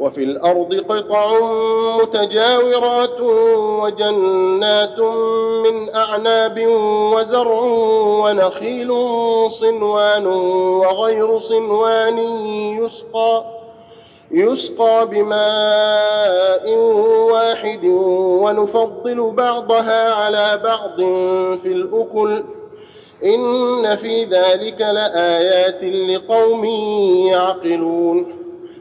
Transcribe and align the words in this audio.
وفي 0.00 0.24
الأرض 0.24 0.74
قطع 0.74 1.40
متجاورات 2.02 3.20
وجنات 3.82 4.98
من 5.64 5.94
أعناب 5.94 6.66
وزرع 7.14 7.60
ونخيل 8.24 8.92
صنوان 9.50 10.26
وغير 10.26 11.38
صنوان 11.38 12.18
يسقى 12.78 13.44
يسقى 14.30 15.08
بماء 15.08 16.76
واحد 17.32 17.84
ونفضل 18.42 19.30
بعضها 19.30 20.14
على 20.14 20.60
بعض 20.64 20.96
في 21.62 21.68
الأكل. 21.68 22.44
إن 23.24 23.96
في 23.96 24.24
ذلك 24.24 24.80
لآيات 24.80 25.84
لقوم 25.84 26.64
يعقلون. 27.28 28.39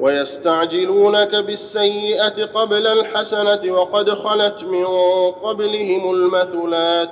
ويستعجلونك 0.00 1.36
بالسيئة 1.36 2.44
قبل 2.44 2.86
الحسنة 2.86 3.72
وقد 3.72 4.10
خلت 4.10 4.62
من 4.62 4.86
قبلهم 5.30 6.14
المثلات. 6.14 7.10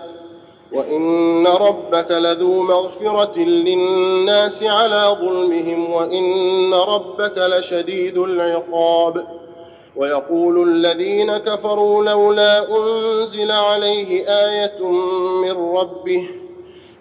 وإن 0.72 1.46
ربك 1.46 2.10
لذو 2.10 2.62
مغفرة 2.62 3.38
للناس 3.38 4.62
على 4.62 5.16
ظلمهم 5.20 5.92
وإن 5.92 6.74
ربك 6.74 7.38
لشديد 7.38 8.18
العقاب. 8.18 9.26
ويقول 9.96 10.68
الذين 10.68 11.36
كفروا 11.36 12.04
لولا 12.04 12.76
أنزل 12.78 13.50
عليه 13.50 14.28
آية 14.28 14.88
من 15.42 15.76
ربه 15.76 16.43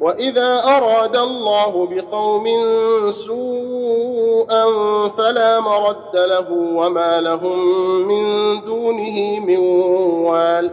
واذا 0.00 0.62
اراد 0.64 1.16
الله 1.16 1.88
بقوم 1.90 2.44
سوءا 3.10 4.64
فلا 5.08 5.60
مرد 5.60 6.14
له 6.16 6.52
وما 6.52 7.20
لهم 7.20 7.58
من 8.08 8.60
دونه 8.60 9.40
من 9.40 9.58
وال 10.26 10.70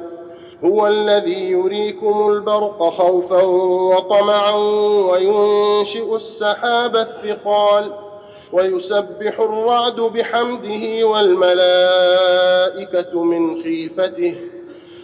هو 0.65 0.87
الذي 0.87 1.49
يريكم 1.51 2.29
البرق 2.29 2.83
خوفا 2.83 3.41
وطمعا 3.95 4.55
وينشئ 5.11 6.15
السحاب 6.15 6.95
الثقال 6.95 7.91
ويسبح 8.53 9.39
الرعد 9.39 9.95
بحمده 9.95 11.07
والملائكه 11.07 12.33
من 13.23 13.63
خيفته 13.63 14.35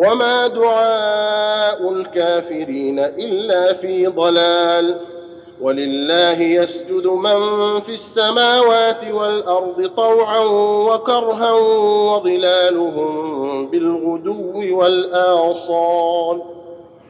وما 0.00 0.46
دعاء 0.46 1.92
الكافرين 1.92 2.98
الا 2.98 3.72
في 3.72 4.06
ضلال 4.06 4.96
ولله 5.60 6.40
يسجد 6.42 7.06
من 7.06 7.36
في 7.80 7.92
السماوات 7.92 9.04
والارض 9.10 9.86
طوعا 9.96 10.38
وكرها 10.88 11.52
وظلالهم 12.12 13.66
بالغدو 13.66 14.78
والاصال 14.78 16.42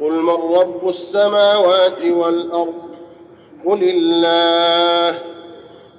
قل 0.00 0.12
من 0.12 0.54
رب 0.58 0.88
السماوات 0.88 2.02
والارض 2.04 2.74
قل 3.66 3.82
الله 3.82 5.18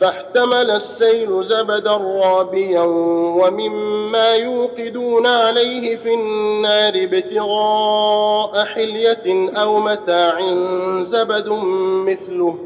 فاحتمل 0.00 0.70
السيل 0.70 1.44
زبدا 1.44 1.96
رابيا 1.96 2.82
ومما 3.40 4.34
يوقدون 4.34 5.26
عليه 5.26 5.96
في 5.96 6.14
النار 6.14 6.92
ابتغاء 6.96 8.64
حلية 8.64 9.50
أو 9.62 9.78
متاع 9.78 10.40
زبد 11.02 11.48
مثله. 12.08 12.58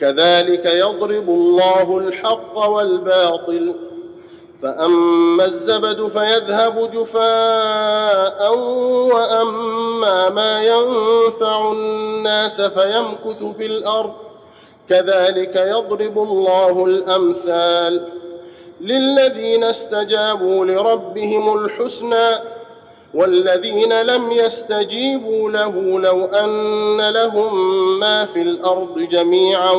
كذلك 0.00 0.66
يضرب 0.66 1.28
الله 1.28 1.98
الحق 1.98 2.68
والباطل. 2.68 3.74
فأما 4.62 5.44
الزبد 5.44 6.08
فيذهب 6.18 6.90
جفاء 6.90 8.58
وأما 9.14 10.28
ما 10.28 10.62
ينفع 10.62 11.72
الناس 11.72 12.60
فيمكث 12.60 13.56
في 13.58 13.66
الأرض. 13.66 14.31
كذلك 14.92 15.56
يضرب 15.56 16.18
الله 16.18 16.84
الأمثال 16.84 18.02
للذين 18.80 19.64
استجابوا 19.64 20.64
لربهم 20.66 21.58
الحسنى 21.58 22.28
والذين 23.14 24.02
لم 24.02 24.30
يستجيبوا 24.32 25.50
له 25.50 26.00
لو 26.00 26.24
أن 26.24 27.10
لهم 27.10 27.54
ما 28.00 28.26
في 28.26 28.42
الأرض 28.42 28.98
جميعا 28.98 29.72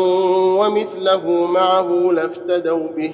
ومثله 0.59 1.45
معه 1.45 1.87
لافتدوا 2.11 2.87
به 2.87 3.13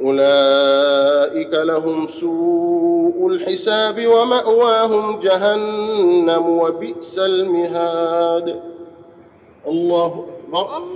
أولئك 0.00 1.52
لهم 1.52 2.08
سوء 2.08 3.26
الحساب 3.26 4.06
ومأواهم 4.06 5.20
جهنم 5.20 6.48
وبئس 6.58 7.18
المهاد. 7.18 8.60
الله 9.66 10.26
أكبر. 10.54 10.93